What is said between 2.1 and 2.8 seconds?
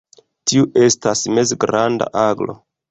aglo.